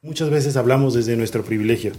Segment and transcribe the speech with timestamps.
[0.00, 1.90] Muchas veces hablamos desde nuestro privilegio.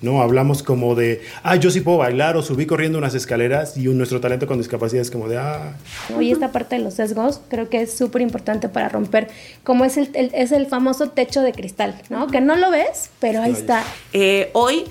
[0.00, 0.22] ¿no?
[0.22, 4.20] Hablamos como de, ah, yo sí puedo bailar o subí corriendo unas escaleras y nuestro
[4.20, 5.76] talento con discapacidad es como de, ah.
[6.20, 9.26] Y esta parte de los sesgos creo que es súper importante para romper,
[9.64, 12.28] como es el, es el famoso techo de cristal, ¿no?
[12.28, 13.82] Que no lo ves, pero ahí está.
[14.12, 14.84] Eh, hoy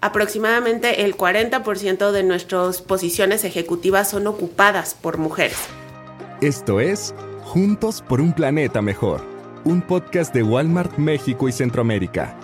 [0.00, 5.58] aproximadamente el 40% de nuestras posiciones ejecutivas son ocupadas por mujeres.
[6.40, 7.14] Esto es
[7.44, 9.35] Juntos por un Planeta Mejor,
[9.66, 12.36] un podcast de Walmart México y Centroamérica.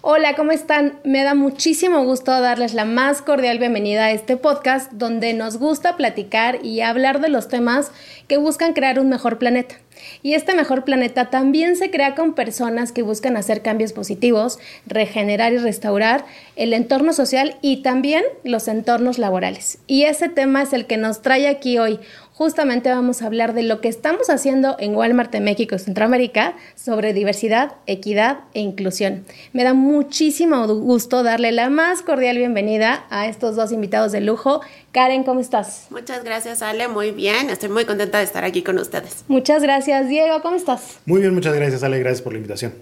[0.00, 0.98] Hola, ¿cómo están?
[1.04, 5.98] Me da muchísimo gusto darles la más cordial bienvenida a este podcast donde nos gusta
[5.98, 7.92] platicar y hablar de los temas
[8.28, 9.76] que buscan crear un mejor planeta.
[10.22, 15.52] Y este mejor planeta también se crea con personas que buscan hacer cambios positivos, regenerar
[15.52, 16.24] y restaurar
[16.56, 19.78] el entorno social y también los entornos laborales.
[19.86, 22.00] Y ese tema es el que nos trae aquí hoy
[22.42, 26.54] justamente vamos a hablar de lo que estamos haciendo en Walmart de México y Centroamérica
[26.74, 29.24] sobre diversidad, equidad e inclusión.
[29.52, 34.60] Me da muchísimo gusto darle la más cordial bienvenida a estos dos invitados de lujo.
[34.90, 35.86] Karen, ¿cómo estás?
[35.90, 36.88] Muchas gracias, Ale.
[36.88, 37.48] Muy bien.
[37.48, 39.24] Estoy muy contenta de estar aquí con ustedes.
[39.28, 40.42] Muchas gracias, Diego.
[40.42, 40.98] ¿Cómo estás?
[41.06, 42.00] Muy bien, muchas gracias, Ale.
[42.00, 42.74] Gracias por la invitación.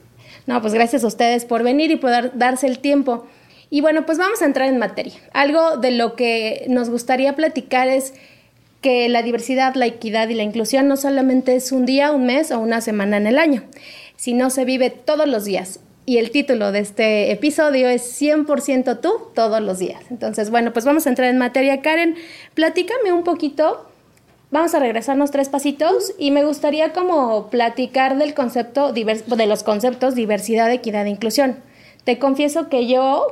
[0.46, 3.26] No, pues gracias a ustedes por venir y poder darse el tiempo.
[3.68, 5.20] Y bueno, pues vamos a entrar en materia.
[5.34, 8.14] Algo de lo que nos gustaría platicar es
[8.80, 12.50] que la diversidad, la equidad y la inclusión no solamente es un día, un mes
[12.50, 13.64] o una semana en el año,
[14.16, 15.80] sino se vive todos los días.
[16.06, 20.02] Y el título de este episodio es 100% tú todos los días.
[20.10, 21.82] Entonces, bueno, pues vamos a entrar en materia.
[21.82, 22.16] Karen,
[22.54, 23.86] platícame un poquito.
[24.50, 30.16] Vamos a regresarnos tres pasitos y me gustaría como platicar del concepto, de los conceptos
[30.16, 31.58] diversidad, equidad e inclusión.
[32.02, 33.26] Te confieso que yo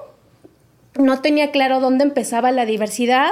[0.96, 3.30] no tenía claro dónde empezaba la diversidad,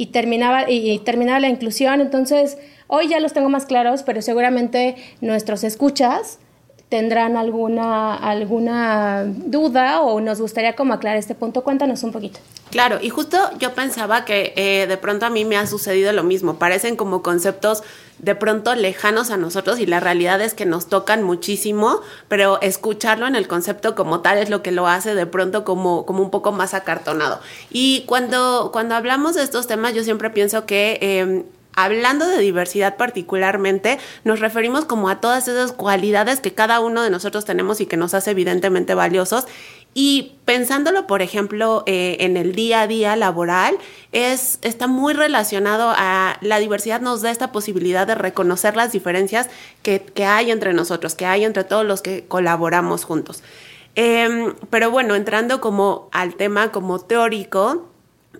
[0.00, 2.00] y terminaba, y terminaba la inclusión.
[2.00, 2.56] Entonces,
[2.86, 6.38] hoy ya los tengo más claros, pero seguramente nuestros escuchas
[6.88, 11.62] tendrán alguna, alguna duda o nos gustaría como aclarar este punto.
[11.64, 12.40] Cuéntanos un poquito.
[12.70, 16.22] Claro, y justo yo pensaba que eh, de pronto a mí me ha sucedido lo
[16.22, 16.54] mismo.
[16.54, 17.82] Parecen como conceptos
[18.22, 23.26] de pronto lejanos a nosotros y la realidad es que nos tocan muchísimo, pero escucharlo
[23.26, 26.30] en el concepto como tal es lo que lo hace de pronto como, como un
[26.30, 27.40] poco más acartonado.
[27.70, 30.98] Y cuando, cuando hablamos de estos temas, yo siempre pienso que...
[31.00, 31.44] Em,
[31.76, 37.10] hablando de diversidad particularmente, nos referimos como a todas esas cualidades que cada uno de
[37.10, 39.46] nosotros tenemos y que nos hace evidentemente valiosos.
[39.92, 43.76] Y pensándolo, por ejemplo, eh, en el día a día laboral,
[44.12, 49.48] es, está muy relacionado a la diversidad nos da esta posibilidad de reconocer las diferencias
[49.82, 53.42] que, hay entre nosotros, que hay entre todos los que colaboramos juntos.
[53.96, 57.88] Em, pero bueno, entrando como al tema como teórico,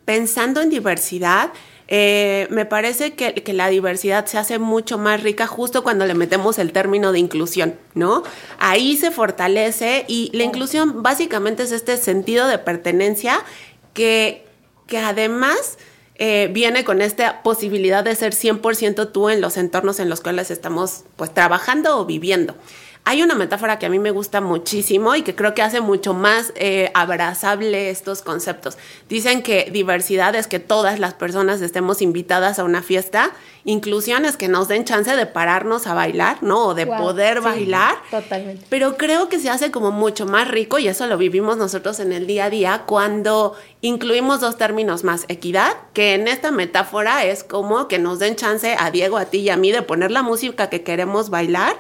[0.05, 1.51] pensando en diversidad,
[1.93, 6.61] eh, me parece que, la diversidad se hace mucho más rica justo cuando le metemos
[6.61, 8.23] el término de inclusión, ¿no?
[8.61, 13.45] Ahí se fortalece y la inclusión básicamente es este sentido de pertenencia
[13.93, 14.47] que,
[14.87, 15.79] que además...
[16.23, 20.51] Eh, viene con esta posibilidad de ser 100% tú en los entornos en los cuales
[20.51, 22.57] estamos pues trabajando o viviendo.
[23.05, 26.13] Hay una metáfora que a mí me gusta muchísimo y que creo que hace mucho
[26.15, 28.77] más eh, abrazable estos conceptos.
[29.09, 33.33] Dicen que diversidad es que todas las personas estemos invitadas a una fiesta,
[33.65, 36.67] inclusión es que nos den chance de pararnos a bailar, ¿no?
[36.67, 37.97] O de poder bailar.
[38.11, 38.67] Totalmente.
[38.69, 42.13] Pero creo que se hace como mucho más rico y eso lo vivimos nosotros en
[42.13, 47.45] el día a día cuando incluimos dos términos más, equidad, que en esta metáfora es
[47.45, 50.23] como que nos den chance a Diego, a ti y a mí de poner la
[50.23, 51.77] música que queremos bailar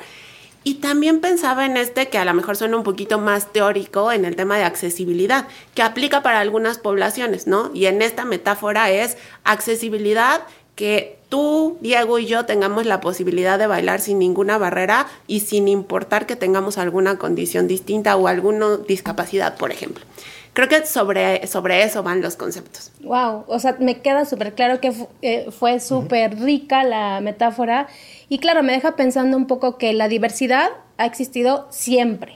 [0.62, 4.24] y también pensaba en este que a lo mejor suena un poquito más teórico en
[4.24, 7.70] el tema de accesibilidad, que aplica para algunas poblaciones, ¿no?
[7.74, 10.42] Y en esta metáfora es accesibilidad
[10.74, 15.68] que tú, Diego y yo tengamos la posibilidad de bailar sin ninguna barrera y sin
[15.68, 20.04] importar que tengamos alguna condición distinta o alguna discapacidad, por ejemplo.
[20.52, 22.90] Creo que sobre, sobre eso van los conceptos.
[23.02, 24.92] Wow, o sea, me queda súper claro que
[25.22, 27.86] eh, fue súper rica la metáfora
[28.30, 32.32] y claro, me deja pensando un poco que la diversidad ha existido siempre.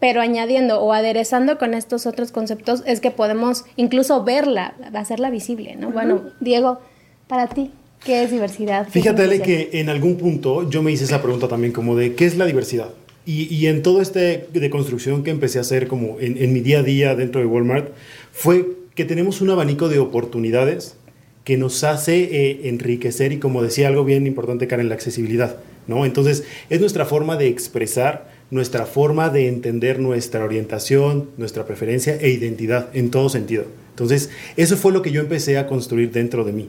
[0.00, 5.76] Pero añadiendo o aderezando con estos otros conceptos es que podemos incluso verla, hacerla visible,
[5.76, 5.90] ¿no?
[5.90, 6.80] Bueno, Diego,
[7.28, 7.70] para ti,
[8.02, 8.88] ¿qué es diversidad?
[8.88, 12.38] Fíjate, que en algún punto yo me hice esa pregunta también, como de, ¿qué es
[12.38, 12.88] la diversidad?
[13.26, 16.60] Y, y en todo este de construcción que empecé a hacer como en, en mi
[16.60, 17.90] día a día dentro de Walmart,
[18.32, 20.96] fue que tenemos un abanico de oportunidades
[21.44, 25.56] que nos hace eh, enriquecer y como decía algo bien importante, Karen, la accesibilidad,
[25.86, 26.04] ¿no?
[26.04, 32.30] Entonces, es nuestra forma de expresar, nuestra forma de entender nuestra orientación, nuestra preferencia e
[32.30, 33.64] identidad en todo sentido.
[33.90, 36.68] Entonces, eso fue lo que yo empecé a construir dentro de mí.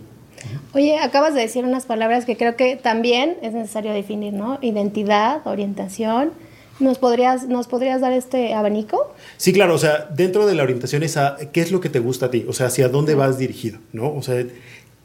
[0.74, 4.57] Oye, acabas de decir unas palabras que creo que también es necesario definir, ¿no?
[4.62, 6.31] Identidad, orientación.
[6.81, 9.13] ¿Nos podrías, ¿Nos podrías dar este abanico?
[9.37, 11.99] Sí, claro, o sea, dentro de la orientación es a qué es lo que te
[11.99, 14.13] gusta a ti, o sea, hacia dónde vas dirigido, ¿no?
[14.13, 14.43] O sea,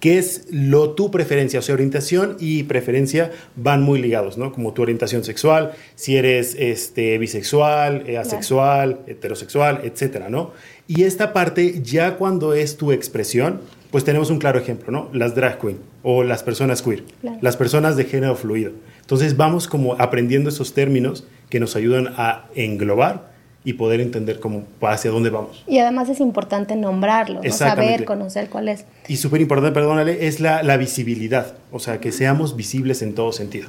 [0.01, 4.53] qué es lo tu preferencia, o sea, orientación y preferencia van muy ligados, ¿no?
[4.53, 10.53] Como tu orientación sexual, si eres este, bisexual, eh, asexual, heterosexual, etcétera, ¿no?
[10.87, 15.09] Y esta parte, ya cuando es tu expresión, pues tenemos un claro ejemplo, ¿no?
[15.13, 17.05] Las drag queen o las personas queer,
[17.41, 18.73] las personas de género fluido.
[19.01, 23.35] Entonces vamos como aprendiendo esos términos que nos ayudan a englobar
[23.65, 25.65] y poder entender cómo hacia dónde vamos.
[25.67, 28.85] Y además es importante nombrarlo, saber, conocer cuál es.
[29.09, 33.33] Y súper importante, perdónale, es la, la visibilidad, o sea, que seamos visibles en todo
[33.33, 33.69] sentido.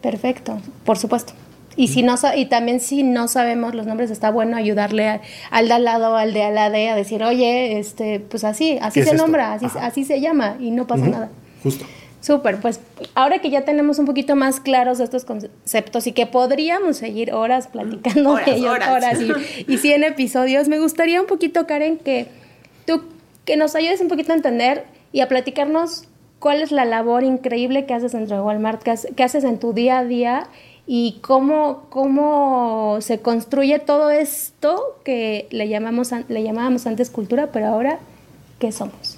[0.00, 1.34] Perfecto, por supuesto.
[1.76, 5.20] Y, si no, y también si no sabemos los nombres, está bueno ayudarle
[5.50, 9.04] al de al lado, al de al lado, a decir, oye, este, pues así, así
[9.04, 11.30] se nombra, así, así, se llama y no pasa nada.
[11.62, 11.84] Justo.
[12.20, 12.80] Súper, pues
[13.14, 17.68] ahora que ya tenemos un poquito más claros estos conceptos y que podríamos seguir horas
[17.68, 22.26] platicando de ellos, horas, y, y 100 episodios, me gustaría un poquito, Karen, que
[22.86, 23.02] tú
[23.44, 26.04] que nos ayudes un poquito a entender y a platicarnos
[26.38, 29.98] cuál es la labor increíble que haces dentro de Walmart, qué haces en tu día
[29.98, 30.48] a día
[30.86, 37.66] y cómo, cómo se construye todo esto que le, llamamos, le llamábamos antes cultura, pero
[37.66, 37.98] ahora,
[38.58, 39.17] ¿qué somos?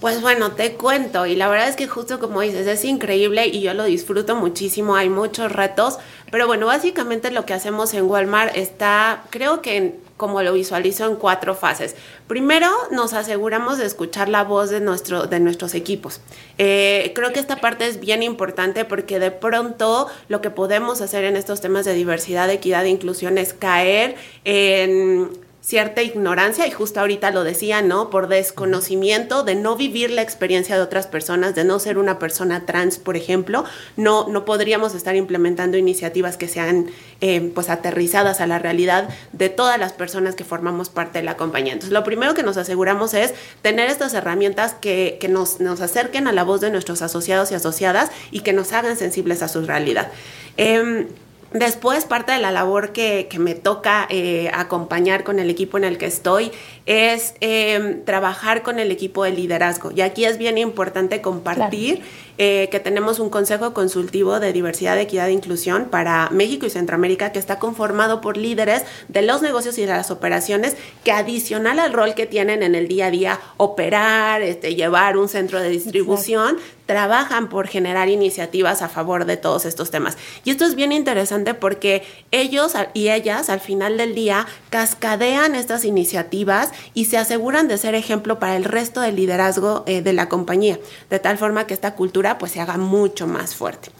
[0.00, 3.60] Pues bueno, te cuento y la verdad es que justo como dices, es increíble y
[3.60, 5.98] yo lo disfruto muchísimo, hay muchos retos,
[6.30, 11.16] pero bueno, básicamente lo que hacemos en Walmart está, creo que como lo visualizo en
[11.16, 11.96] cuatro fases.
[12.26, 16.20] Primero, nos aseguramos de escuchar la voz de, nuestro, de nuestros equipos.
[16.56, 21.24] Eh, creo que esta parte es bien importante porque de pronto lo que podemos hacer
[21.24, 25.30] en estos temas de diversidad, equidad e inclusión es caer en
[25.62, 28.10] cierta ignorancia, y justo ahorita lo decía, ¿no?
[28.10, 32.64] Por desconocimiento de no vivir la experiencia de otras personas, de no ser una persona
[32.64, 33.64] trans, por ejemplo,
[33.96, 36.90] no, no podríamos estar implementando iniciativas que sean
[37.20, 41.36] eh, pues aterrizadas a la realidad de todas las personas que formamos parte de la
[41.36, 41.74] compañía.
[41.74, 46.26] Entonces, lo primero que nos aseguramos es tener estas herramientas que, que nos, nos acerquen
[46.26, 49.62] a la voz de nuestros asociados y asociadas y que nos hagan sensibles a su
[49.62, 50.10] realidad.
[50.56, 51.06] Eh,
[51.52, 55.98] Después, parte de la labor que, me toca eh, acompañar con el equipo en el
[55.98, 56.52] que estoy
[56.86, 59.90] es em, trabajar con el equipo de liderazgo.
[59.90, 62.02] Y aquí es bien importante compartir
[62.38, 67.32] eh, que tenemos un consejo consultivo de diversidad, equidad e inclusión para México y Centroamérica
[67.32, 71.92] que está conformado por líderes de los negocios y de las operaciones que adicional al
[71.92, 76.56] rol que tienen en el día a día, operar, este, llevar un centro de distribución,
[76.90, 80.18] trabajan por generar iniciativas a favor de todos estos temas.
[80.42, 82.02] Y esto es bien interesante porque
[82.32, 87.94] ellos y ellas al final del día cascadean estas iniciativas y se aseguran de ser
[87.94, 91.94] ejemplo para el resto del liderazgo eh, de la compañía, de tal forma que esta
[91.94, 93.92] cultura pues se haga mucho más fuerte.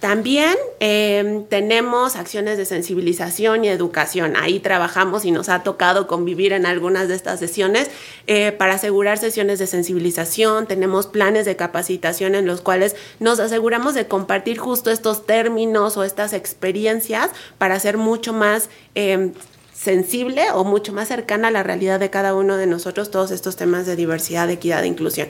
[0.00, 4.34] También em, tenemos acciones de sensibilización y educación.
[4.36, 7.90] Ahí trabajamos y nos ha tocado convivir en algunas de estas sesiones
[8.26, 10.66] eh, para asegurar sesiones de sensibilización.
[10.66, 16.04] Tenemos planes de capacitación en los cuales nos aseguramos de compartir justo estos términos o
[16.04, 19.32] estas experiencias para ser mucho más em,
[19.72, 23.56] sensible o mucho más cercana a la realidad de cada uno de nosotros todos estos
[23.56, 25.28] temas de diversidad, equidad e inclusión.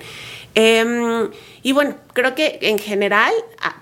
[0.59, 1.31] Em,
[1.63, 3.31] y bueno, creo que en general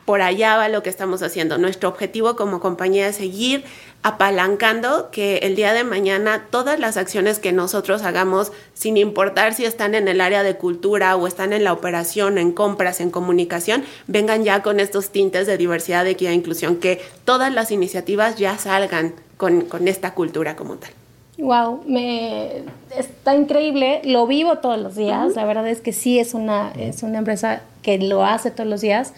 [0.04, 1.57] por allá va lo que estamos haciendo.
[1.57, 3.64] Nuestro objetivo como compañía es seguir
[4.02, 9.64] apalancando que el día de mañana todas las acciones que nosotros hagamos, sin importar si
[9.64, 13.85] están en el área de cultura o están en la operación, en compras, en comunicación,
[14.09, 18.59] vengan ya con estos tintes de diversidad, equidad e inclusión, que todas las iniciativas ya
[18.59, 20.90] salgan con, con esta cultura como tal.
[21.38, 22.62] Wow, me
[22.97, 27.03] está increíble, lo vivo todos los días, la verdad es que sí es una, es
[27.03, 29.14] una empresa que lo hace todos los días.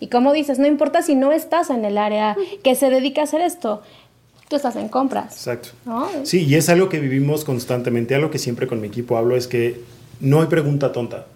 [0.00, 3.24] Y como dices, no importa si no estás en el área que se dedica a
[3.24, 3.82] hacer esto,
[4.48, 5.36] tú estás en compras.
[5.36, 5.68] Exacto.
[6.24, 9.46] Sí, y es algo que vivimos constantemente, algo que siempre con mi equipo hablo es
[9.46, 9.80] que
[10.18, 11.26] no hay pregunta tonta.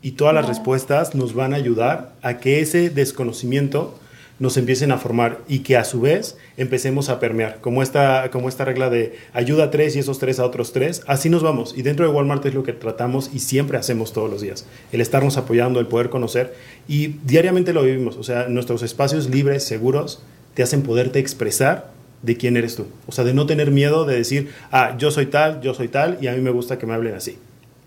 [0.00, 3.98] Y todas las respuestas nos van a ayudar a que ese desconocimiento
[4.38, 8.48] nos empiecen a formar y que a su vez empecemos a permear, como esta, como
[8.48, 11.74] esta regla de ayuda a tres y esos tres a otros tres, así nos vamos.
[11.76, 15.00] Y dentro de Walmart es lo que tratamos y siempre hacemos todos los días, el
[15.00, 16.54] estarnos apoyando, el poder conocer
[16.88, 20.22] y diariamente lo vivimos, o sea, nuestros espacios libres, seguros,
[20.54, 21.90] te hacen poderte expresar
[22.22, 25.26] de quién eres tú, o sea, de no tener miedo de decir, ah, yo soy
[25.26, 27.38] tal, yo soy tal y a mí me gusta que me hablen así.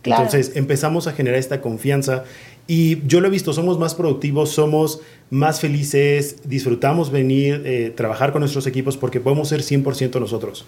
[0.04, 2.26] Entonces empezamos a generar esta confianza
[2.68, 8.32] y yo lo he visto, somos más productivos, somos más felices, disfrutamos venir, eh, trabajar
[8.32, 10.66] con nuestros equipos porque podemos ser 100% nosotros.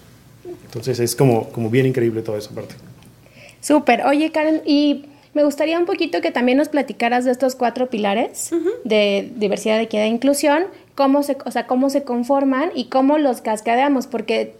[0.64, 2.74] Entonces es como, como bien increíble toda esa parte.
[3.60, 4.04] Súper.
[4.06, 8.50] Oye, Karen, y me gustaría un poquito que también nos platicaras de estos cuatro pilares
[8.84, 10.64] de diversidad, equidad e inclusión,
[10.94, 14.54] cómo se, o sea, cómo se conforman y cómo los cascadeamos, porque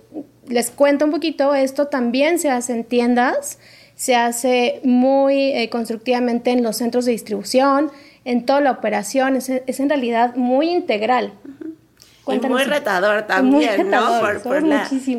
[0.47, 3.59] les cuento un poquito, esto también se hace en tiendas,
[3.99, 7.91] se hace muy eh, constructivamente en los centros de distribución,
[8.25, 11.33] en toda la operación, es, en realidad muy integral.
[12.29, 14.21] Y muy retador también, ¿no?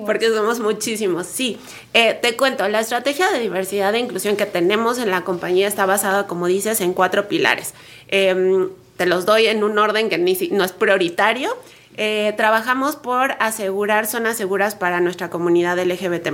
[0.06, 1.58] porque somos muchísimos, sí.
[1.94, 5.86] Eh, te cuento, la estrategia de diversidad e inclusión que tenemos en la compañía está
[5.86, 7.74] basada, como dices, en cuatro pilares.
[8.08, 11.50] Em, te los doy en un orden que ni, no es prioritario.
[11.98, 16.32] Eh, trabajamos por asegurar zonas seguras para nuestra comunidad LGBT.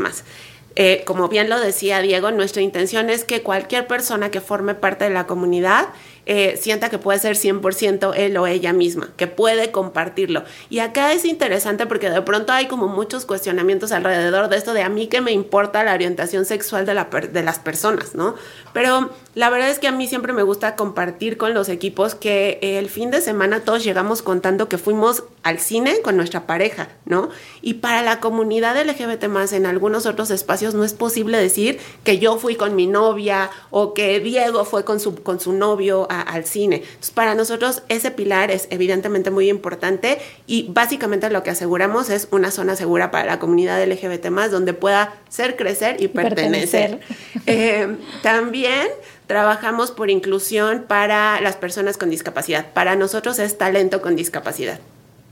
[0.75, 5.05] Eh, como bien lo decía Diego, nuestra intención es que cualquier persona que forme parte
[5.05, 5.87] de la comunidad
[6.27, 10.43] eh, sienta que puede ser 100% él o ella misma, que puede compartirlo.
[10.71, 14.81] Y acá es interesante porque de pronto hay como muchos cuestionamientos alrededor de esto de
[14.81, 18.33] a mí que me importa la orientación sexual de, la de las personas, ¿no?
[18.73, 22.57] Pero la verdad es que a mí siempre me gusta compartir con los equipos que
[22.61, 27.29] el fin de semana todos llegamos contando que fuimos al cine con nuestra pareja, ¿no?
[27.61, 32.17] Y para la comunidad LGBT más en algunos otros espacios no es posible decir que
[32.17, 36.45] yo fui con mi novia o que Diego fue con su, con su novio al
[36.45, 36.77] cine.
[36.77, 42.27] Entonces, para nosotros ese pilar es evidentemente muy importante y básicamente lo que aseguramos es
[42.31, 46.99] una zona segura para la comunidad LGBT más donde pueda ser, crecer y pertenecer.
[47.47, 48.87] Eh, también
[49.27, 52.73] trabajamos por inclusión para las personas con discapacidad.
[52.73, 54.79] Para nosotros es talento con discapacidad.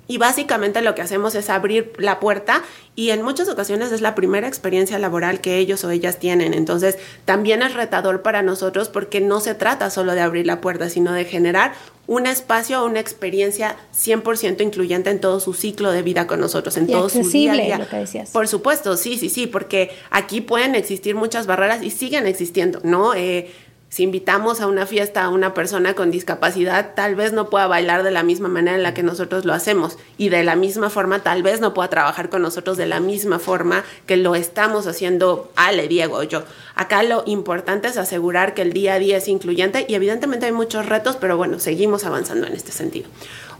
[0.07, 2.61] Y básicamente lo que hacemos es abrir la puerta
[2.95, 6.53] y en muchas ocasiones es la primera experiencia laboral que ellos o ellas tienen.
[6.53, 10.89] Entonces también es retador para nosotros porque no se trata solo de abrir la puerta,
[10.89, 11.73] sino de generar
[12.05, 16.75] un espacio o una experiencia 100% incluyente en todo su ciclo de vida con nosotros,
[16.75, 17.87] en todo su día a día.
[18.33, 23.13] Por supuesto, sí, sí, sí, porque aquí pueden existir muchas barreras y siguen existiendo, ¿no?
[23.13, 23.51] Eh,
[23.93, 28.01] si invitamos a una fiesta a una persona con discapacidad, tal vez no pueda bailar
[28.01, 31.19] de la misma manera en la que nosotros lo hacemos y de la misma forma
[31.19, 35.51] tal vez no pueda trabajar con nosotros de la misma forma que lo estamos haciendo
[35.55, 36.41] Ale, Diego o yo.
[36.73, 40.53] Acá lo importante es asegurar que el día a día es incluyente y evidentemente hay
[40.53, 43.07] muchos retos, pero bueno, seguimos avanzando en este sentido.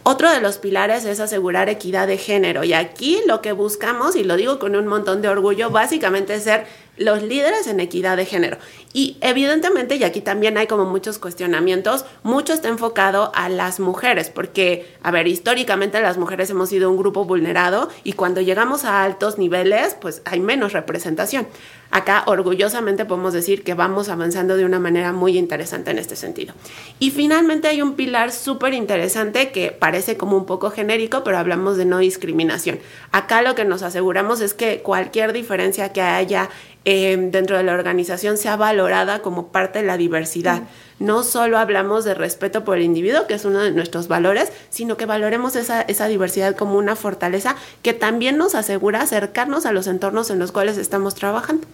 [0.05, 4.25] Otro de los pilares es asegurar equidad de género y aquí lo que buscamos, y
[4.25, 6.65] lo digo con un montón de orgullo, básicamente es ser
[6.97, 8.57] los líderes en equidad de género.
[8.93, 14.29] Y evidentemente, y aquí también hay como muchos cuestionamientos, mucho está enfocado a las mujeres,
[14.29, 19.03] porque, a ver, históricamente las mujeres hemos sido un grupo vulnerado y cuando llegamos a
[19.03, 21.47] altos niveles, pues hay menos representación.
[21.95, 26.55] Acá orgullosamente podemos decir que vamos avanzando de una manera muy interesante en este sentido.
[26.99, 31.77] Y finalmente hay un pilar súper interesante que parece como un poco genérico, pero hablamos
[31.77, 32.79] de no discriminación.
[33.11, 36.49] Acá lo que nos aseguramos es que cualquier diferencia que haya
[36.85, 40.63] Em, dentro de la organización sea valorada como parte de la diversidad.
[40.99, 44.97] No solo hablamos de respeto por el individuo, que es uno de nuestros valores, sino
[44.97, 49.87] que valoremos esa, esa diversidad como una fortaleza que también nos asegura acercarnos a los
[49.87, 51.65] entornos en los cuales estamos trabajando.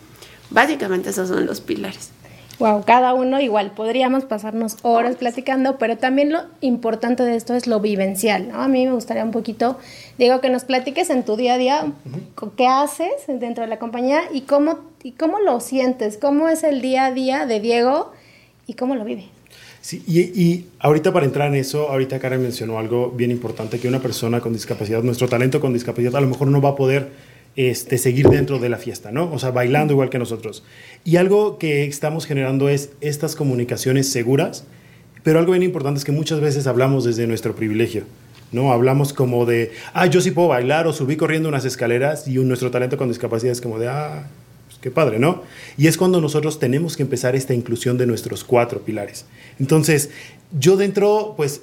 [0.50, 2.12] Básicamente esos son los pilares.
[2.60, 7.68] Wow, cada uno igual, podríamos pasarnos horas platicando, pero también lo importante de esto es
[7.68, 8.62] lo vivencial, ¿no?
[8.62, 9.78] A mí me gustaría un poquito,
[10.18, 11.94] digo, que nos platiques en tu día a día,
[12.58, 16.82] qué haces dentro de la compañía y cómo, y cómo lo sientes, cómo es el
[16.82, 18.12] día a día de Diego
[18.68, 19.30] y cómo lo vive.
[19.80, 23.88] Sí, y, y, ahorita para entrar en eso, ahorita Karen mencionó algo bien importante, que
[23.88, 27.10] una persona con discapacidad, nuestro talento con discapacidad a lo mejor no va a poder
[27.56, 29.32] este, seguir dentro de la fiesta, ¿no?
[29.32, 30.64] O sea, bailando igual que nosotros.
[31.04, 34.66] Y algo que estamos generando es estas comunicaciones seguras,
[35.24, 38.04] pero algo bien importante es que muchas veces hablamos desde nuestro privilegio.
[38.52, 38.72] ¿no?
[38.72, 42.72] Hablamos como de, ah, yo sí puedo bailar o subí corriendo unas escaleras y nuestro
[42.72, 44.28] talento con discapacidad es como de, ah,
[44.68, 45.44] pues qué padre, ¿no?
[45.78, 49.26] Y es cuando nosotros tenemos que empezar esta inclusión de nuestros cuatro pilares.
[49.60, 50.10] Entonces,
[50.58, 51.62] yo dentro, pues,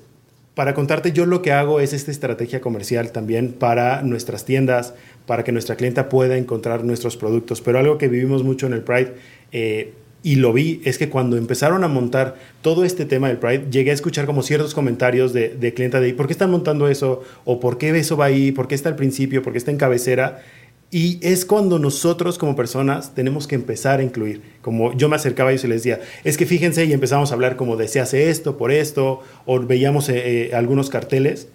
[0.55, 4.95] para contarte, yo lo que hago es esta estrategia comercial también para nuestras tiendas,
[5.27, 7.61] para que nuestra clienta pueda encontrar nuestros productos.
[7.61, 9.15] Pero algo que vivimos mucho en el Pride,
[9.53, 9.93] eh,
[10.23, 13.93] y lo vi, es que cuando empezaron a montar todo este tema del Pride, llegué
[13.93, 17.23] a escuchar como ciertos comentarios de, clienta de, ¿por qué están montando eso?
[17.45, 18.51] ¿O por qué eso va ahí?
[18.51, 19.43] ¿Por qué está al principio?
[19.43, 20.43] ¿Por qué está en cabecera?
[20.91, 24.43] Y es cuando nosotros como personas tenemos que empezar a incluir.
[24.63, 27.35] Como yo me acercaba a ellos y les decía, es que fíjense y empezamos a
[27.35, 31.49] hablar como de se hace esto, por esto, o veíamos eh, eh, algunos carteles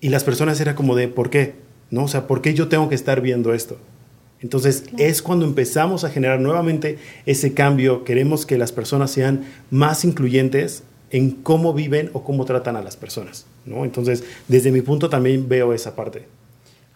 [0.00, 1.54] y las personas era como de, ¿por qué?
[1.90, 2.04] ¿No?
[2.04, 3.78] O sea, ¿por qué yo tengo que estar viendo esto?
[4.40, 10.04] Entonces es cuando empezamos a generar nuevamente ese cambio, queremos que las personas sean más
[10.04, 13.84] incluyentes en cómo viven o cómo tratan a las personas, ¿no?
[13.84, 16.26] Entonces, desde mi punto también veo esa parte.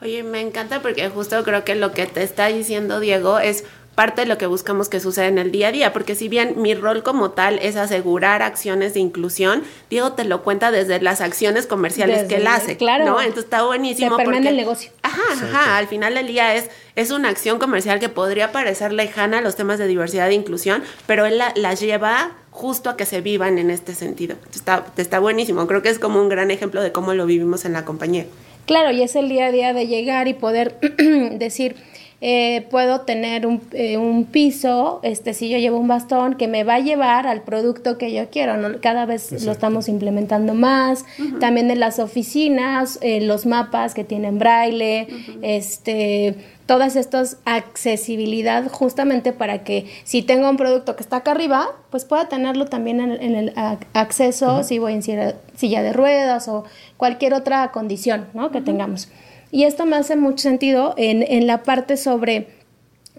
[0.00, 4.22] Oye, me encanta porque justo creo que lo que te está diciendo Diego es parte
[4.22, 6.74] de lo que buscamos que suceda en el día a día, porque si bien mi
[6.74, 11.66] rol como tal es asegurar acciones de inclusión, Diego te lo cuenta desde las acciones
[11.66, 13.04] comerciales que él hace, claro.
[13.04, 13.20] ¿no?
[13.20, 14.16] Entonces está buenísimo.
[14.16, 14.90] Se porque, el negocio.
[15.02, 19.38] Ajá, ajá, al final del día es, es una acción comercial que podría parecer lejana
[19.38, 23.06] a los temas de diversidad e inclusión, pero él la, las lleva justo a que
[23.06, 24.36] se vivan en este sentido.
[24.54, 27.72] Está, está buenísimo, creo que es como un gran ejemplo de cómo lo vivimos en
[27.72, 28.26] la compañía.
[28.66, 30.78] Claro, y es el día a día de llegar y poder
[31.32, 31.76] decir,
[32.24, 36.62] eh, puedo tener un, eh, un, piso, este, si yo llevo un bastón, que me
[36.62, 38.56] va a llevar al producto que yo quiero.
[38.56, 38.80] ¿no?
[38.80, 41.04] Cada vez lo estamos implementando más.
[41.40, 45.08] También en las oficinas, eh, los mapas que tienen braille,
[45.42, 46.36] este
[46.66, 52.04] todas estas accesibilidad justamente para que si tengo un producto que está acá arriba, pues
[52.04, 53.52] pueda tenerlo también en, el
[53.94, 56.64] acceso, si voy en silla, de ruedas o
[56.96, 58.52] cualquier otra condición ¿no?
[58.52, 59.08] que tengamos.
[59.52, 62.48] Y esto me hace mucho sentido en, en la parte sobre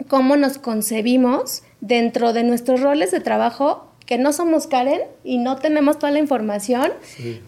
[0.10, 5.58] cómo nos concebimos dentro de nuestros roles de trabajo que no somos Karen y no
[5.58, 6.92] tenemos toda la información,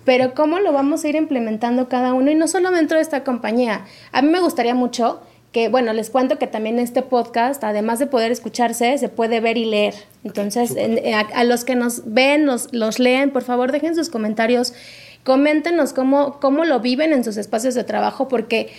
[0.05, 3.23] pero cómo lo vamos a ir implementando cada uno y no solo dentro de esta
[3.23, 3.85] compañía.
[4.11, 5.19] A mí me gustaría mucho
[5.51, 9.57] que, bueno, les cuento que también este podcast, además de poder escucharse, se puede ver
[9.57, 9.95] y leer.
[10.23, 10.75] Entonces,
[11.33, 14.73] a, los que nos ven, los, los leen, por favor, dejen sus comentarios,
[15.25, 18.69] coméntenos cómo, cómo lo viven en sus espacios de trabajo, porque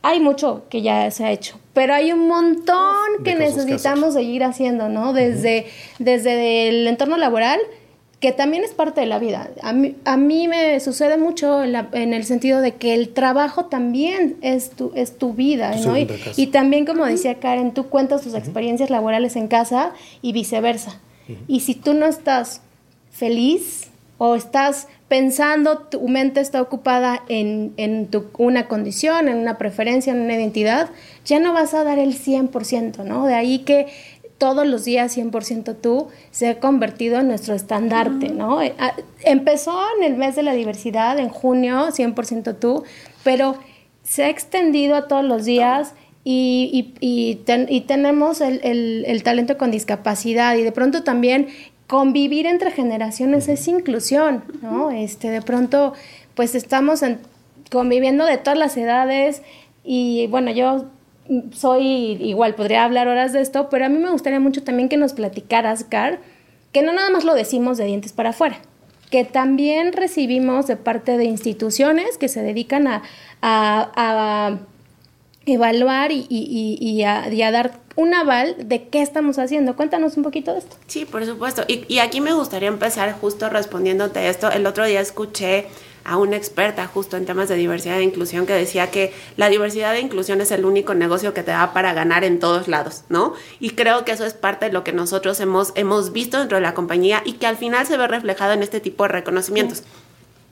[0.00, 4.88] hay mucho que ya se ha hecho, pero hay un montón que necesitamos seguir haciendo,
[4.88, 5.12] ¿no?
[5.12, 5.66] Desde,
[5.98, 7.58] desde el entorno laboral
[8.20, 9.50] que también es parte de la vida.
[9.62, 14.36] A mí, a mí me sucede mucho en, el sentido de que el trabajo también
[14.40, 15.96] es tu, es tu vida, ¿no?
[15.98, 19.92] Y, también, como decía Karen, tú cuentas tus experiencias laborales en casa
[20.22, 21.00] y viceversa.
[21.46, 22.62] Y si tú no estás
[23.10, 29.56] feliz o estás pensando, tu mente está ocupada en, en tu, una condición, en una
[29.56, 30.90] preferencia, en una identidad,
[31.24, 33.26] ya no vas a dar el 100%, ¿no?
[33.26, 33.86] De ahí que
[34.38, 38.60] todos los días 100% tú se ha convertido en nuestro estandarte, ¿no?
[38.62, 38.94] Eh, ah,
[39.24, 42.84] empezó en el mes de la diversidad, en junio, 100% tú,
[43.24, 43.56] pero
[44.02, 45.94] se ha extendido a todos los días
[46.28, 47.38] y, y,
[47.68, 51.46] y, tenemos el, el, el, talento con discapacidad y de pronto también
[51.86, 54.90] convivir entre generaciones es inclusión, ¿no?
[54.90, 55.92] Este, de pronto,
[56.34, 57.02] pues estamos
[57.70, 59.42] conviviendo de todas las edades
[59.84, 60.86] y bueno, yo
[61.52, 61.86] soy
[62.20, 65.12] igual, podría hablar horas de esto, pero a mí me gustaría mucho también que nos
[65.12, 66.20] platicaras, Car,
[66.72, 68.58] que no nada más lo decimos de dientes para afuera,
[69.10, 73.02] que también recibimos de parte de instituciones que se dedican a,
[73.42, 74.58] a,
[75.46, 79.74] evaluar y, y, y, a, y, a, dar un aval de qué estamos haciendo.
[79.74, 80.76] Cuéntanos un poquito de esto.
[80.86, 81.64] Sí, por supuesto.
[81.66, 84.50] Y, aquí me gustaría empezar justo respondiéndote esto.
[84.50, 85.66] El otro día escuché
[86.04, 89.96] a una experta justo en temas de diversidad e inclusión que decía que la diversidad
[89.96, 93.34] e inclusión es el único negocio que te da para ganar en todos lados, ¿no?
[93.58, 96.62] Y creo que eso es parte de lo que nosotros hemos, hemos visto dentro de
[96.62, 99.82] la compañía y que al final se ve reflejado en este tipo de reconocimientos.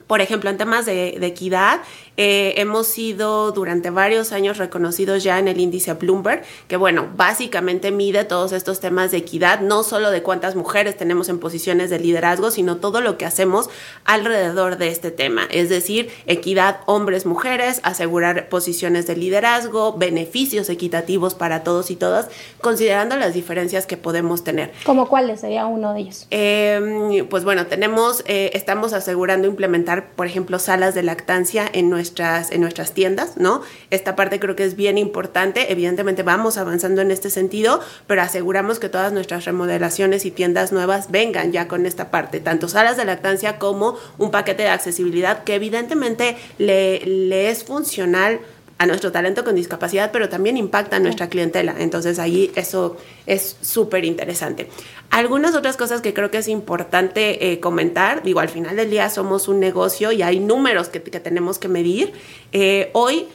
[0.07, 1.81] Por ejemplo, en temas de, equidad,
[2.17, 7.91] eh, hemos sido durante varios años reconocidos ya en el índice Bloomberg, que bueno, básicamente
[7.91, 11.99] mide todos estos temas de equidad, no solo de cuántas mujeres tenemos en posiciones de
[11.99, 13.69] liderazgo, sino todo lo que hacemos
[14.03, 15.47] alrededor de este tema.
[15.49, 22.29] Es decir, equidad hombres-mujeres, asegurar posiciones de liderazgo, beneficios equitativos para todos y todas,
[22.61, 24.71] considerando las diferencias que podemos tener.
[24.85, 26.27] ¿Como cuáles sería uno de ellos?
[26.29, 32.51] Em, pues bueno, tenemos, eh, estamos asegurando implementar por ejemplo, salas de lactancia en nuestras,
[32.51, 33.61] en nuestras tiendas, ¿no?
[33.89, 35.71] Esta parte creo que es bien importante.
[35.71, 41.11] Evidentemente vamos avanzando en este sentido, pero aseguramos que todas nuestras remodelaciones y tiendas nuevas
[41.11, 45.55] vengan ya con esta parte, tanto salas de lactancia como un paquete de accesibilidad que
[45.55, 48.39] evidentemente le, le es funcional
[48.77, 51.75] a nuestro talento con discapacidad, pero también impacta a nuestra clientela.
[51.77, 54.69] Entonces ahí eso es súper interesante.
[55.09, 59.09] Algunas otras cosas que creo que es importante eh, comentar, digo, al final del día
[59.09, 62.13] somos un negocio y hay números que, que tenemos que medir.
[62.51, 63.27] Eh, hoy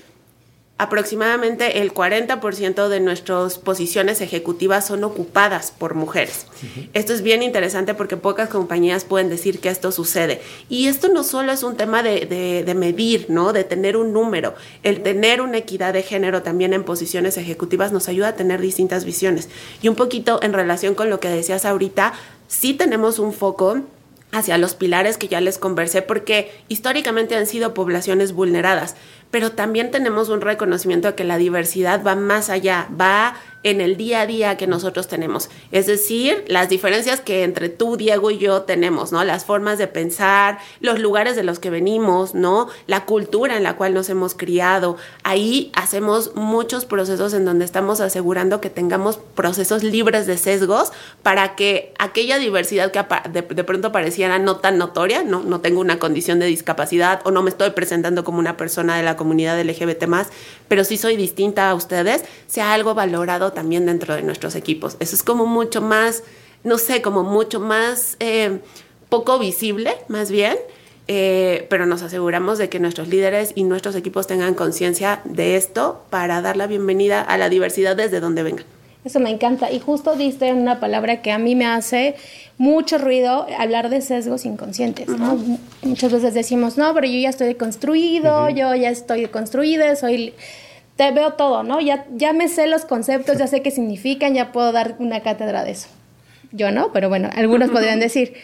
[0.80, 6.46] aproximadamente el 40% de nuestras posiciones ejecutivas son ocupadas por mujeres.
[6.94, 10.40] Esto es bien interesante porque pocas compañías pueden decir que esto sucede.
[10.70, 12.24] Y esto no solo es un tema de,
[12.64, 13.52] de, medir, ¿no?
[13.52, 14.54] De tener un número.
[14.82, 19.04] El tener una equidad de género también en posiciones ejecutivas nos ayuda a tener distintas
[19.04, 19.50] visiones.
[19.82, 22.14] Y un poquito en relación con lo que decías ahorita,
[22.48, 23.82] sí tenemos un foco
[24.32, 28.94] hacia los pilares que ya les conversé porque históricamente han sido poblaciones vulneradas
[29.30, 33.96] pero también tenemos un reconocimiento de que la diversidad va más allá, va en el
[33.96, 35.50] día a día que nosotros tenemos.
[35.70, 39.22] Es decir, las diferencias que entre tú, Diego y yo tenemos, ¿no?
[39.24, 42.68] Las formas de pensar, los lugares de los que venimos, ¿no?
[42.86, 44.96] La cultura en la cual nos hemos criado.
[45.24, 50.92] Ahí hacemos muchos procesos en donde estamos asegurando que tengamos procesos libres de sesgos
[51.22, 55.42] para que aquella diversidad que de, de pronto pareciera no tan notoria, ¿no?
[55.42, 59.02] No tengo una condición de discapacidad o no me estoy presentando como una persona de
[59.02, 60.28] la comunidad LGBT más,
[60.68, 64.96] pero sí soy distinta a ustedes, sea algo valorado también dentro de nuestros equipos.
[65.00, 66.22] Eso es como mucho más,
[66.64, 68.60] no sé, como mucho más eh,
[69.08, 70.56] poco visible, más bien.
[71.12, 76.04] Eh, pero nos aseguramos de que nuestros líderes y nuestros equipos tengan conciencia de esto
[76.08, 78.64] para dar la bienvenida a la diversidad desde donde vengan.
[79.04, 79.72] Eso me encanta.
[79.72, 82.16] Y justo diste una palabra que a mí me hace
[82.58, 85.08] mucho ruido, hablar de sesgos inconscientes.
[85.82, 90.34] Muchas veces decimos, no, pero yo ya estoy construido, yo ya estoy construida, soy
[91.00, 91.80] te veo todo, ¿no?
[91.80, 95.64] Ya, ya me sé los conceptos, ya sé qué significan, ya puedo dar una cátedra
[95.64, 95.88] de eso.
[96.52, 98.34] Yo no, pero bueno, algunos podrían decir.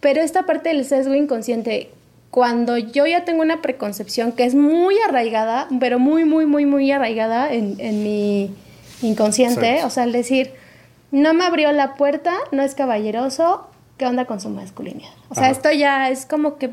[0.00, 1.88] Pero esta parte del sesgo inconsciente,
[2.30, 6.92] cuando yo ya tengo una preconcepción que es muy arraigada, pero muy, muy, muy, muy
[6.92, 8.50] arraigada en, mi
[9.00, 10.52] inconsciente, o sea, el decir,
[11.10, 15.08] no me abrió la puerta, no es caballeroso, ¿qué onda con su masculinidad?
[15.30, 16.68] O sea, esto ya es como que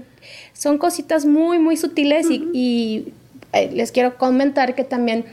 [0.52, 3.13] son cositas muy, muy sutiles y
[3.54, 5.26] les quiero comentar que también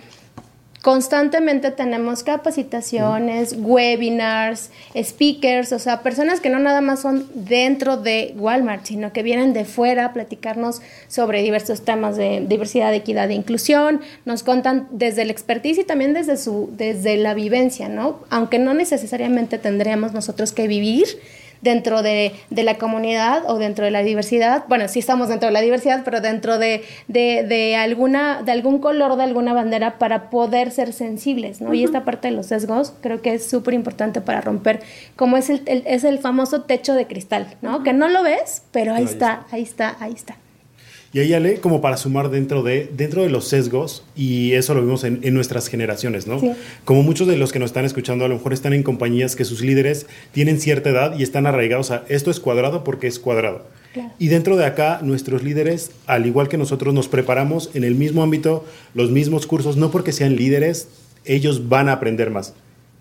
[0.82, 8.34] constantemente tenemos capacitaciones, webinars, speakers, o sea, personas que no nada más son dentro de
[8.36, 13.34] Walmart, sino que vienen de fuera a platicarnos sobre diversos temas de diversidad, equidad e
[13.34, 18.20] inclusión, nos contan desde el expertise y también desde su desde la vivencia, ¿no?
[18.30, 21.06] Aunque no necesariamente tendríamos nosotros que vivir
[21.62, 24.64] dentro de, de, la comunidad o dentro de la diversidad.
[24.68, 28.78] Bueno, sí estamos dentro de la diversidad, pero dentro de, de, de alguna, de algún
[28.78, 31.74] color de alguna bandera para poder ser sensibles, ¿no?
[31.74, 34.80] Y esta parte de los sesgos creo que es súper importante para romper,
[35.16, 37.82] como es el, es el famoso techo de cristal, ¿no?
[37.82, 40.36] Que no lo ves, pero ahí, está, ahí está, ahí está.
[41.12, 44.82] Y ahí, Ale, como para sumar dentro de, dentro de los sesgos, y eso lo
[44.82, 46.38] vimos en, nuestras generaciones, ¿no?
[46.84, 49.46] Como muchos de los que nos están escuchando, a lo mejor están en compañías que
[49.46, 53.64] sus líderes tienen cierta edad y están arraigados a esto es cuadrado porque es cuadrado.
[54.18, 58.22] Y dentro de acá, nuestros líderes, al igual que nosotros, nos preparamos en el mismo
[58.22, 60.88] ámbito, los mismos cursos, no porque sean líderes,
[61.24, 62.54] ellos van a aprender más.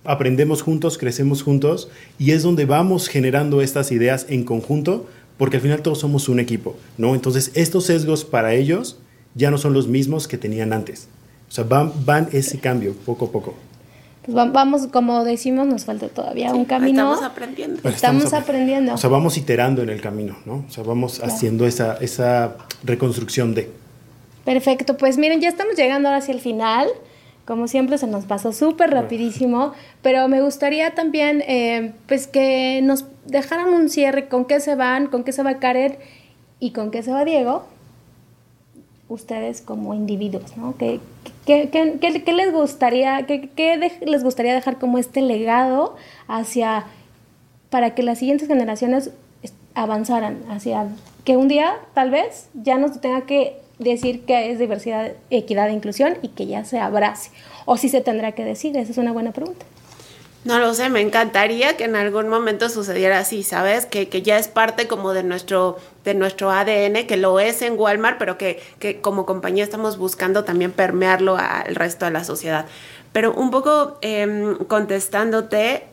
[0.06, 5.64] Aprendemos juntos, crecemos juntos, y es donde vamos generando estas ideas en conjunto porque al
[5.64, 7.16] final todos somos un equipo, ¿no?
[7.16, 8.98] Entonces, estos sesgos para ellos
[9.36, 11.08] ya no son los mismos que tenían antes.
[11.50, 13.56] O sea, van, van ese cambio poco a poco.
[14.26, 17.14] Pues vamos, como decimos, nos falta todavía un camino.
[17.14, 17.90] Estamos aprendiendo.
[17.90, 18.94] Estamos, aprendiendo.
[18.94, 20.66] O sea, vamos iterando en el camino, ¿no?
[20.68, 23.72] O sea, vamos haciendo esa, esa reconstrucción de.
[24.44, 26.90] Perfecto, pues miren, ya estamos llegando ahora hacia el final.
[27.48, 33.06] Como siempre se nos pasó súper rapidísimo, pero me gustaría también eh, pues que nos
[33.26, 34.28] dejaran un cierre.
[34.28, 35.98] Con qué se van, con qué se va Karen
[36.60, 37.64] y con qué se va Diego,
[39.08, 40.76] ustedes como individuos, ¿no?
[40.78, 41.00] ¿Qué,
[41.46, 45.96] qué, les gustaría, qué, les gustaría dejar como este legado
[46.28, 46.84] hacia,
[47.70, 49.12] para que las siguientes generaciones
[49.74, 50.90] avanzaran hacia
[51.24, 55.70] que un día tal vez ya no se tenga que decir que es diversidad, equidad
[55.70, 57.32] e inclusión y que ya se abrace.
[57.66, 59.66] O si se tendrá que decir, esa es una buena pregunta.
[60.44, 63.86] No lo sé, me encantaría que en algún momento sucediera así, ¿sabes?
[63.86, 67.78] Que, que, ya es parte como de nuestro, de nuestro ADN, que lo es en
[67.78, 72.66] Walmart, pero que, que como compañía estamos buscando también permearlo al resto de la sociedad.
[73.12, 75.84] Pero un poco em, contestándote,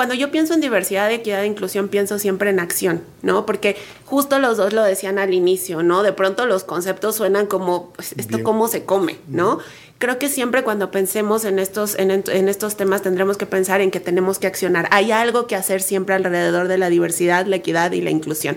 [0.00, 3.44] cuando yo pienso en diversidad, equidad e inclusión, pienso siempre en acción, ¿no?
[3.44, 6.02] Porque justo los dos lo decían al inicio, ¿no?
[6.02, 9.58] De pronto los conceptos suenan como, pues, ¿esto cómo se come, ¿no?
[9.98, 13.90] Creo que siempre cuando pensemos en estos, en, en, estos temas tendremos que pensar en
[13.90, 14.88] que tenemos que accionar.
[14.90, 18.56] Hay algo que hacer siempre alrededor de la diversidad, la equidad y la inclusión.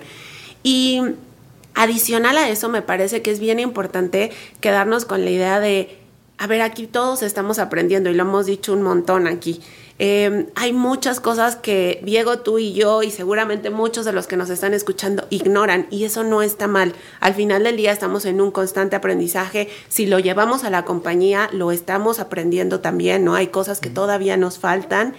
[0.64, 1.02] Y
[1.76, 5.98] adicional a eso, me parece que es bien importante quedarnos con la idea de,
[6.38, 9.60] a ver, aquí todos estamos aprendiendo y lo hemos dicho un montón aquí.
[10.00, 14.38] Em, hay muchas cosas que Diego, tú y yo y seguramente muchos de los que
[14.38, 16.94] nos están escuchando ignoran y eso no está mal.
[17.20, 19.70] Al final del día estamos en un constante aprendizaje.
[19.90, 23.36] Si lo llevamos a la compañía, lo estamos aprendiendo también, ¿no?
[23.36, 25.14] Hay cosas que todavía nos faltan.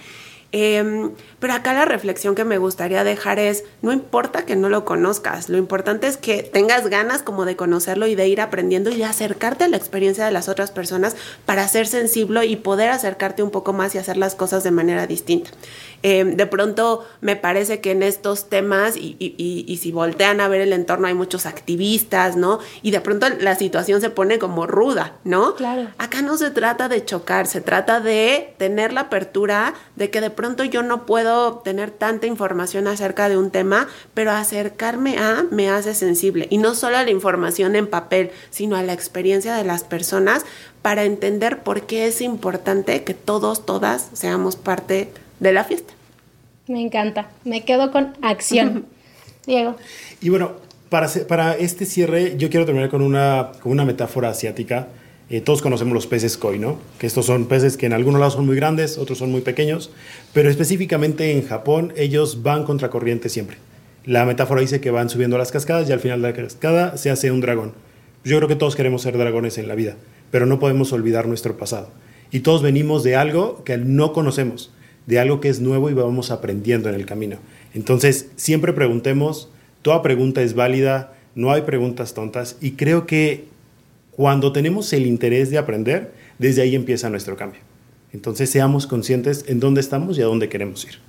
[0.51, 4.85] Em, pero acá la reflexión que me gustaría dejar es, no importa que no lo
[4.85, 8.97] conozcas, lo importante es que tengas ganas como de conocerlo y de ir aprendiendo y
[8.97, 13.43] de acercarte a la experiencia de las otras personas para ser sensible y poder acercarte
[13.43, 15.51] un poco más y hacer las cosas de manera distinta.
[16.03, 20.61] Em, de pronto me parece que en estos temas, y, y, si voltean a ver
[20.61, 22.59] el entorno, hay muchos activistas, ¿no?
[22.83, 25.55] Y de pronto la situación se pone como ruda, ¿no?
[25.55, 25.87] Claro.
[25.97, 30.29] Acá no se trata de chocar, se trata de tener la apertura de que de
[30.35, 35.69] pronto yo no puedo tener tanta información acerca de un tema, pero acercarme a me
[35.69, 36.47] hace sensible.
[36.49, 40.45] Y no solo a la información en papel, sino a la experiencia de las personas
[40.81, 45.93] para entender por qué es importante que todos, todas seamos parte de la fiesta.
[46.67, 47.29] Me encanta.
[47.43, 48.85] Me quedo con acción.
[49.45, 49.75] Diego.
[50.21, 50.53] Y bueno,
[50.89, 54.87] para, para este cierre, yo quiero terminar con una, con una metáfora asiática.
[55.29, 56.77] Eh, todos conocemos los peces koi, ¿no?
[56.99, 59.91] Que estos son peces que en algunos lados son muy grandes, otros son muy pequeños,
[60.33, 63.57] pero específicamente en Japón ellos van contra corriente siempre.
[64.05, 67.09] La metáfora dice que van subiendo las cascadas y al final de la cascada se
[67.09, 67.73] hace un dragón.
[68.23, 69.95] Yo creo que todos queremos ser dragones en la vida,
[70.29, 71.89] pero no podemos olvidar nuestro pasado.
[72.31, 74.71] Y todos venimos de algo que no conocemos
[75.05, 77.37] de algo que es nuevo y vamos aprendiendo en el camino.
[77.73, 79.49] Entonces, siempre preguntemos,
[79.81, 83.45] toda pregunta es válida, no hay preguntas tontas y creo que
[84.15, 87.61] cuando tenemos el interés de aprender, desde ahí empieza nuestro cambio.
[88.13, 90.99] Entonces, seamos conscientes en dónde estamos y a dónde queremos ir.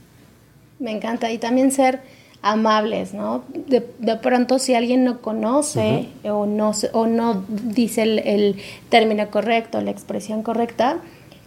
[0.78, 1.30] Me encanta.
[1.30, 2.00] Y también ser
[2.42, 3.44] amables, ¿no?
[3.66, 3.80] De,
[4.16, 8.56] pronto si alguien no conoce o, no, o no dice el, el,
[8.88, 10.98] término correcto, la expresión correcta,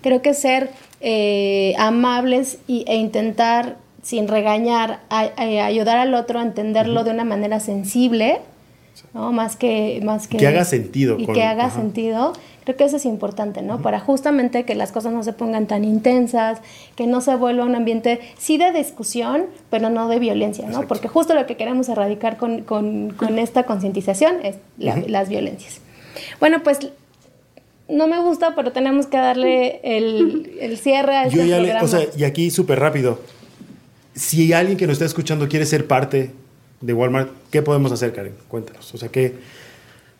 [0.01, 7.03] creo que ser eh, amables y, e intentar, sin regañar, ayudar al otro a entenderlo
[7.03, 8.39] de una manera sensible,
[9.13, 9.31] ¿no?
[9.31, 10.01] Más que...
[10.03, 11.17] Más que, que haga sentido.
[11.19, 12.33] Y que haga sentido.
[12.63, 13.81] Creo que eso es importante, ¿no?
[13.81, 16.59] Para justamente que las cosas no se pongan tan intensas,
[16.95, 20.87] que no se vuelva un ambiente, sí de discusión, pero no de violencia, ¿no?
[20.87, 25.81] Porque justo lo que queremos erradicar con, con, con esta concientización es las violencias.
[26.39, 26.79] Bueno, pues
[27.89, 31.83] no me gusta, pero tenemos que darle el, cierre a este programa.
[31.83, 33.19] o sea, y aquí súper rápido.
[34.13, 36.31] Si alguien que nos está escuchando quiere ser parte
[36.81, 38.35] de Walmart, ¿qué podemos hacer, Karen?
[38.47, 38.93] Cuéntanos.
[38.93, 39.35] O sea, ¿qué,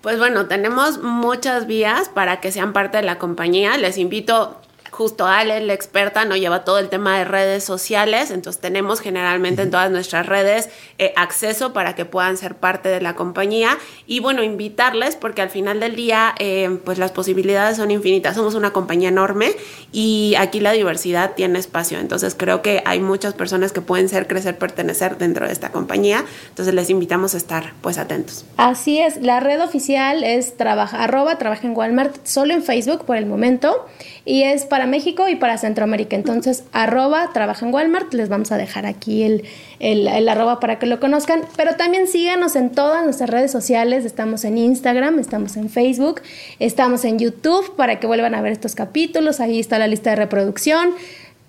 [0.02, 3.78] pues bueno, tenemos muchas vías para que sean parte de la compañía.
[3.78, 4.59] Les invito
[5.00, 9.62] justo Ale, la experta, nos lleva todo el tema de redes sociales, entonces tenemos generalmente
[9.62, 13.78] en todas nuestras redes eh, acceso para que puedan ser parte de la compañía.
[14.08, 18.56] Y bueno, invitarles porque al final del día eh, pues las posibilidades son infinitas, somos
[18.56, 19.54] una compañía enorme
[19.94, 24.28] y aquí la diversidad tiene espacio, entonces creo que hay muchas personas que pueden ser,
[24.28, 28.44] crecer, pertenecer dentro de esta compañía, entonces les invitamos a estar pues atentos.
[28.58, 33.16] Así es, la red oficial es trabaja, arroba trabaja en Walmart solo en Facebook por
[33.16, 33.88] el momento.
[34.26, 36.16] Y es para México y para Centroamérica.
[36.16, 39.44] Entonces, arroba trabaja en Walmart, les vamos a dejar aquí el,
[39.80, 44.44] el, arroba para que lo conozcan, pero también síganos en todas nuestras redes sociales, estamos
[44.44, 46.22] en Instagram, estamos en Facebook,
[46.60, 50.18] estamos en YouTube para que vuelvan a ver estos capítulos, ahí está la lista de
[50.18, 50.94] reproducción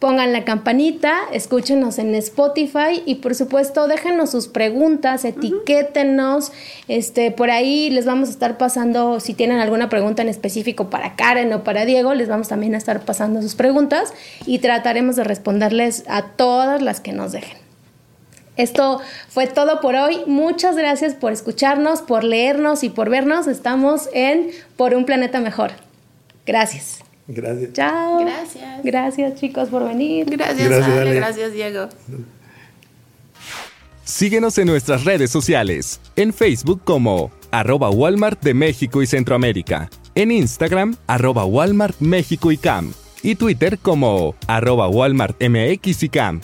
[0.01, 6.53] pongan la campanita, escúchenos en Spotify y por supuesto déjenos sus preguntas, etiquétenos,
[6.89, 11.17] este, por ahí les vamos a estar pasando, si tienen alguna pregunta en específico para
[11.17, 14.15] Karen o para Diego, les vamos también a estar pasando sus preguntas
[14.47, 17.59] y trataremos de responderles a todas las que nos dejen.
[18.57, 20.23] Esto fue todo por hoy.
[20.27, 23.47] Muchas gracias por escucharnos, por leernos y por vernos.
[23.47, 25.71] Estamos en Por un Planeta Mejor.
[26.45, 27.01] Gracias.
[27.31, 27.73] Gracias.
[27.73, 28.21] Chao.
[28.21, 28.83] Gracias.
[28.83, 30.27] Gracias chicos por venir.
[30.29, 31.89] Gracias, gracias, gracias Diego.
[34.05, 36.01] Síguenos en nuestras redes sociales.
[36.17, 39.89] En Facebook como arroba Walmart de México y Centroamérica.
[40.17, 42.93] En Instagram arroba Walmart México y Cam.
[43.23, 46.41] Y Twitter como arroba Walmart MX y Cam.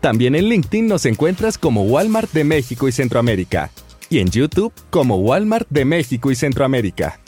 [0.00, 3.70] También en LinkedIn nos encuentras como Walmart de México y Centroamérica.
[4.10, 7.20] Y en YouTube como Walmart de México y Centroamérica.